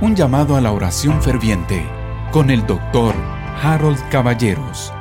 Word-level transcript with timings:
Un 0.00 0.14
llamado 0.14 0.54
a 0.54 0.60
la 0.60 0.70
oración 0.70 1.20
ferviente 1.20 1.84
con 2.30 2.50
el 2.50 2.64
doctor 2.68 3.16
Harold 3.60 3.98
Caballeros. 4.10 4.92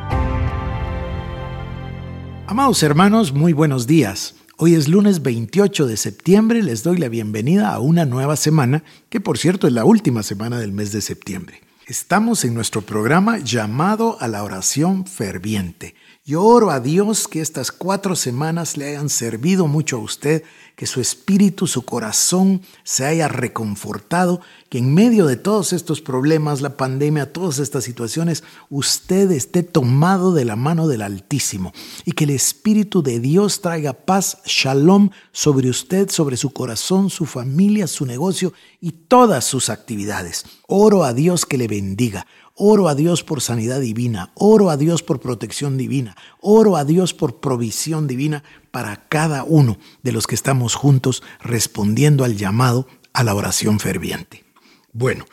Amados 2.48 2.82
hermanos, 2.82 3.32
muy 3.32 3.54
buenos 3.54 3.86
días. 3.86 4.34
Hoy 4.58 4.74
es 4.74 4.88
lunes 4.88 5.22
28 5.22 5.86
de 5.86 5.98
septiembre, 5.98 6.64
les 6.64 6.82
doy 6.82 6.98
la 6.98 7.10
bienvenida 7.10 7.76
a 7.76 7.80
una 7.80 8.06
nueva 8.06 8.36
semana, 8.38 8.84
que 9.10 9.20
por 9.20 9.38
cierto 9.38 9.68
es 9.68 9.74
la 9.74 9.86
última 9.86 10.24
semana 10.24 10.58
del 10.58 10.72
mes 10.72 10.92
de 10.92 11.02
septiembre. 11.02 11.62
Estamos 11.88 12.44
en 12.44 12.54
nuestro 12.54 12.82
programa 12.82 13.38
llamado 13.38 14.18
a 14.20 14.28
la 14.28 14.44
oración 14.44 15.06
ferviente. 15.06 15.96
Yo 16.26 16.44
oro 16.44 16.70
a 16.70 16.82
Dios 16.82 17.30
que 17.30 17.40
estas 17.40 17.72
cuatro 17.72 18.18
semanas 18.18 18.76
le 18.76 18.90
hayan 18.90 19.08
servido 19.08 19.68
mucho 19.68 19.96
a 19.96 20.02
usted, 20.02 20.44
que 20.76 20.86
su 20.86 21.00
espíritu, 21.00 21.66
su 21.66 21.86
corazón 21.86 22.62
se 22.84 23.06
haya 23.06 23.30
reconfortado, 23.30 24.42
que 24.70 24.80
en 24.80 24.94
medio 24.94 25.26
de 25.26 25.38
todos 25.38 25.72
estos 25.72 26.02
problemas, 26.02 26.60
la 26.60 26.76
pandemia, 26.76 27.32
todas 27.32 27.60
estas 27.60 27.86
situaciones, 27.86 28.44
usted 28.70 29.32
esté 29.32 29.64
tomado 29.64 30.34
de 30.34 30.44
la 30.44 30.58
mano 30.58 30.90
del 30.90 31.02
Altísimo 31.02 31.72
y 32.04 32.12
que 32.12 32.26
el 32.26 32.32
Espíritu 32.32 33.02
de 33.02 33.22
Dios 33.22 33.62
traiga 33.62 33.94
paz, 33.94 34.40
shalom 34.44 35.12
sobre 35.32 35.70
usted, 35.70 36.10
sobre 36.10 36.36
su 36.36 36.52
corazón, 36.52 37.10
su 37.10 37.26
familia, 37.26 37.88
su 37.88 38.06
negocio 38.06 38.52
y 38.82 38.92
todas 38.92 39.46
sus 39.46 39.70
actividades. 39.70 40.44
Oro 40.70 41.06
a 41.06 41.14
Dios 41.14 41.46
que 41.46 41.58
le 41.58 41.70
bendiga. 41.70 42.28
Oro 42.54 42.90
a 42.90 42.96
Dios 42.96 43.24
por 43.24 43.40
sanidad 43.40 43.80
divina, 43.80 44.32
oro 44.34 44.70
a 44.70 44.78
Dios 44.78 45.02
por 45.02 45.20
protección 45.22 45.78
divina, 45.78 46.18
oro 46.42 46.76
a 46.76 46.84
Dios 46.86 47.14
por 47.14 47.40
provisión 47.40 48.08
divina 48.08 48.44
para 48.72 49.08
cada 49.08 49.44
uno 49.44 49.78
de 50.04 50.12
los 50.12 50.28
que 50.28 50.36
estamos 50.36 50.74
juntos 50.76 51.24
respondiendo 51.40 52.24
al 52.24 52.36
llamado 52.36 52.88
a 53.14 53.24
la 53.24 53.36
oración 53.36 53.80
ferviente. 53.80 54.44
Bueno, 54.92 55.26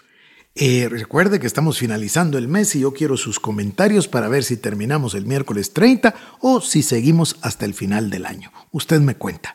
eh, 0.55 0.87
recuerde 0.89 1.41
que 1.41 1.47
estamos 1.47 1.79
finalizando 1.79 2.39
el 2.39 2.47
mes 2.47 2.77
y 2.77 2.81
yo 2.81 2.93
quiero 2.93 3.17
sus 3.17 3.41
comentarios 3.41 4.07
para 4.07 4.29
ver 4.29 4.45
si 4.45 4.57
terminamos 4.57 5.15
el 5.15 5.27
miércoles 5.27 5.73
30 5.73 6.15
o 6.41 6.61
si 6.61 6.83
seguimos 6.83 7.39
hasta 7.41 7.65
el 7.65 7.75
final 7.75 8.11
del 8.11 8.27
año. 8.27 8.53
Usted 8.71 9.01
me 9.01 9.17
cuenta. 9.17 9.55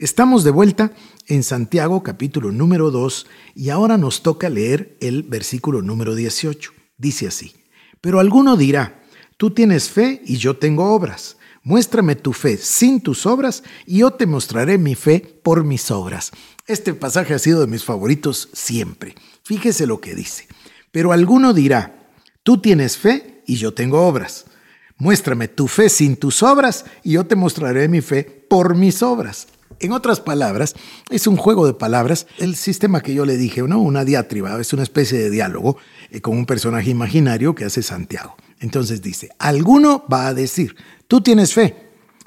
Estamos 0.00 0.44
de 0.44 0.52
vuelta 0.52 0.92
en 1.26 1.42
Santiago 1.42 2.04
capítulo 2.04 2.52
número 2.52 2.92
2 2.92 3.26
y 3.56 3.70
ahora 3.70 3.98
nos 3.98 4.22
toca 4.22 4.48
leer 4.48 4.96
el 5.00 5.24
versículo 5.24 5.82
número 5.82 6.14
18. 6.14 6.70
Dice 6.96 7.26
así, 7.26 7.56
pero 8.00 8.20
alguno 8.20 8.56
dirá, 8.56 9.02
tú 9.36 9.50
tienes 9.50 9.90
fe 9.90 10.22
y 10.24 10.36
yo 10.36 10.56
tengo 10.56 10.94
obras. 10.94 11.36
Muéstrame 11.64 12.14
tu 12.14 12.32
fe 12.32 12.58
sin 12.58 13.00
tus 13.00 13.26
obras 13.26 13.64
y 13.86 13.98
yo 13.98 14.12
te 14.12 14.26
mostraré 14.26 14.78
mi 14.78 14.94
fe 14.94 15.40
por 15.42 15.64
mis 15.64 15.90
obras. 15.90 16.30
Este 16.68 16.94
pasaje 16.94 17.34
ha 17.34 17.40
sido 17.40 17.60
de 17.62 17.66
mis 17.66 17.82
favoritos 17.82 18.50
siempre. 18.52 19.16
Fíjese 19.42 19.88
lo 19.88 20.00
que 20.00 20.14
dice. 20.14 20.46
Pero 20.92 21.10
alguno 21.10 21.52
dirá, 21.52 22.08
tú 22.44 22.60
tienes 22.60 22.96
fe 22.96 23.42
y 23.48 23.56
yo 23.56 23.74
tengo 23.74 24.06
obras. 24.06 24.44
Muéstrame 24.96 25.48
tu 25.48 25.66
fe 25.66 25.88
sin 25.88 26.16
tus 26.16 26.44
obras 26.44 26.84
y 27.02 27.14
yo 27.14 27.26
te 27.26 27.34
mostraré 27.34 27.88
mi 27.88 28.00
fe 28.00 28.22
por 28.48 28.76
mis 28.76 29.02
obras. 29.02 29.48
En 29.80 29.92
otras 29.92 30.20
palabras, 30.20 30.74
es 31.10 31.26
un 31.26 31.36
juego 31.36 31.66
de 31.66 31.74
palabras, 31.74 32.26
el 32.38 32.56
sistema 32.56 33.00
que 33.00 33.14
yo 33.14 33.24
le 33.24 33.36
dije, 33.36 33.62
¿no? 33.62 33.78
una 33.80 34.04
diatriba, 34.04 34.60
es 34.60 34.72
una 34.72 34.82
especie 34.82 35.18
de 35.18 35.30
diálogo 35.30 35.76
eh, 36.10 36.20
con 36.20 36.36
un 36.36 36.46
personaje 36.46 36.90
imaginario 36.90 37.54
que 37.54 37.64
hace 37.64 37.82
Santiago. 37.82 38.36
Entonces 38.60 39.02
dice, 39.02 39.30
alguno 39.38 40.04
va 40.12 40.26
a 40.26 40.34
decir, 40.34 40.74
tú 41.06 41.20
tienes 41.20 41.54
fe, 41.54 41.76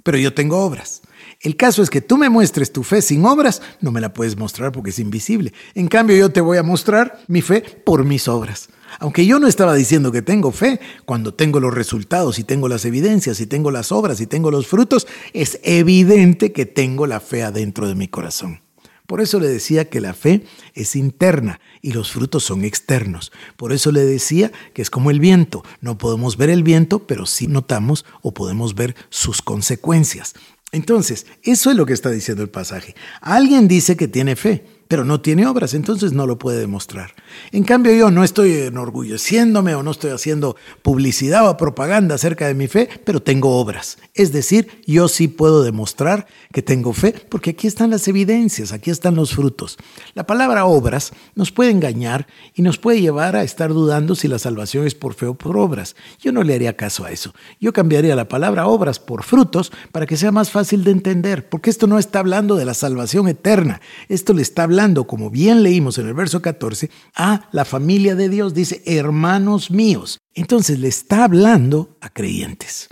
pero 0.03 0.17
yo 0.17 0.33
tengo 0.33 0.59
obras. 0.59 1.01
El 1.41 1.55
caso 1.55 1.81
es 1.81 1.89
que 1.89 2.01
tú 2.01 2.17
me 2.17 2.29
muestres 2.29 2.71
tu 2.71 2.83
fe 2.83 3.01
sin 3.01 3.25
obras, 3.25 3.63
no 3.79 3.91
me 3.91 3.99
la 3.99 4.13
puedes 4.13 4.37
mostrar 4.37 4.71
porque 4.71 4.91
es 4.91 4.99
invisible. 4.99 5.53
En 5.73 5.87
cambio, 5.87 6.15
yo 6.15 6.29
te 6.29 6.39
voy 6.39 6.59
a 6.59 6.63
mostrar 6.63 7.19
mi 7.27 7.41
fe 7.41 7.61
por 7.61 8.03
mis 8.03 8.27
obras. 8.27 8.69
Aunque 8.99 9.25
yo 9.25 9.39
no 9.39 9.47
estaba 9.47 9.73
diciendo 9.73 10.11
que 10.11 10.21
tengo 10.21 10.51
fe, 10.51 10.79
cuando 11.05 11.33
tengo 11.33 11.59
los 11.59 11.73
resultados 11.73 12.37
y 12.37 12.43
tengo 12.43 12.67
las 12.67 12.85
evidencias 12.85 13.39
y 13.39 13.47
tengo 13.47 13.71
las 13.71 13.91
obras 13.91 14.21
y 14.21 14.27
tengo 14.27 14.51
los 14.51 14.67
frutos, 14.67 15.07
es 15.33 15.59
evidente 15.63 16.51
que 16.51 16.67
tengo 16.67 17.07
la 17.07 17.19
fe 17.19 17.41
adentro 17.41 17.87
de 17.87 17.95
mi 17.95 18.07
corazón. 18.07 18.61
Por 19.07 19.19
eso 19.19 19.39
le 19.39 19.47
decía 19.47 19.89
que 19.89 19.99
la 19.99 20.13
fe 20.13 20.45
es 20.73 20.95
interna 20.95 21.59
y 21.81 21.91
los 21.91 22.11
frutos 22.11 22.43
son 22.43 22.63
externos. 22.63 23.31
Por 23.57 23.73
eso 23.73 23.91
le 23.91 24.05
decía 24.05 24.51
que 24.73 24.81
es 24.81 24.89
como 24.89 25.09
el 25.09 25.19
viento. 25.19 25.63
No 25.81 25.97
podemos 25.97 26.37
ver 26.37 26.49
el 26.49 26.63
viento, 26.63 26.99
pero 27.07 27.25
sí 27.25 27.47
notamos 27.47 28.05
o 28.21 28.33
podemos 28.33 28.75
ver 28.75 28.95
sus 29.09 29.41
consecuencias. 29.41 30.35
Entonces, 30.71 31.25
eso 31.43 31.69
es 31.69 31.75
lo 31.75 31.85
que 31.85 31.93
está 31.93 32.09
diciendo 32.11 32.43
el 32.43 32.49
pasaje. 32.49 32.95
Alguien 33.19 33.67
dice 33.67 33.97
que 33.97 34.07
tiene 34.07 34.35
fe, 34.35 34.65
pero 34.91 35.05
no 35.05 35.21
tiene 35.21 35.47
obras, 35.47 35.73
entonces 35.73 36.11
no 36.11 36.27
lo 36.27 36.37
puede 36.37 36.59
demostrar. 36.59 37.13
En 37.53 37.63
cambio 37.63 37.93
yo 37.93 38.11
no 38.11 38.25
estoy 38.25 38.51
enorgulleciéndome 38.51 39.73
o 39.73 39.83
no 39.83 39.91
estoy 39.91 40.11
haciendo 40.11 40.57
publicidad 40.81 41.47
o 41.47 41.55
propaganda 41.55 42.15
acerca 42.15 42.45
de 42.47 42.55
mi 42.55 42.67
fe, 42.67 42.89
pero 43.05 43.21
tengo 43.21 43.57
obras. 43.57 43.99
Es 44.13 44.33
decir, 44.33 44.81
yo 44.85 45.07
sí 45.07 45.29
puedo 45.29 45.63
demostrar 45.63 46.27
que 46.51 46.61
tengo 46.61 46.91
fe 46.91 47.15
porque 47.29 47.51
aquí 47.51 47.67
están 47.67 47.89
las 47.89 48.05
evidencias, 48.09 48.73
aquí 48.73 48.91
están 48.91 49.15
los 49.15 49.33
frutos. 49.33 49.77
La 50.13 50.27
palabra 50.27 50.65
obras 50.65 51.13
nos 51.35 51.53
puede 51.53 51.71
engañar 51.71 52.27
y 52.53 52.61
nos 52.61 52.77
puede 52.77 52.99
llevar 52.99 53.37
a 53.37 53.43
estar 53.43 53.69
dudando 53.69 54.13
si 54.13 54.27
la 54.27 54.39
salvación 54.39 54.85
es 54.85 54.93
por 54.93 55.13
fe 55.13 55.27
o 55.27 55.35
por 55.35 55.55
obras. 55.55 55.95
Yo 56.19 56.33
no 56.33 56.43
le 56.43 56.53
haría 56.53 56.75
caso 56.75 57.05
a 57.05 57.11
eso. 57.11 57.33
Yo 57.61 57.71
cambiaría 57.71 58.13
la 58.17 58.27
palabra 58.27 58.67
obras 58.67 58.99
por 58.99 59.23
frutos 59.23 59.71
para 59.93 60.05
que 60.05 60.17
sea 60.17 60.33
más 60.33 60.51
fácil 60.51 60.83
de 60.83 60.91
entender, 60.91 61.47
porque 61.47 61.69
esto 61.69 61.87
no 61.87 61.97
está 61.97 62.19
hablando 62.19 62.57
de 62.57 62.65
la 62.65 62.73
salvación 62.73 63.29
eterna, 63.29 63.79
esto 64.09 64.33
le 64.33 64.41
está 64.41 64.63
hablando 64.63 64.80
como 65.07 65.29
bien 65.29 65.63
leímos 65.63 65.97
en 65.97 66.07
el 66.07 66.13
verso 66.13 66.41
14, 66.41 66.89
a 67.15 67.47
la 67.51 67.65
familia 67.65 68.15
de 68.15 68.29
Dios, 68.29 68.53
dice, 68.53 68.81
hermanos 68.85 69.69
míos. 69.71 70.19
Entonces 70.33 70.79
le 70.79 70.87
está 70.87 71.23
hablando 71.23 71.97
a 72.01 72.09
creyentes. 72.09 72.89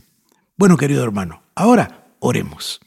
Bueno, 0.57 0.77
querido 0.77 1.03
hermano, 1.03 1.41
ahora 1.55 2.13
oremos. 2.19 2.79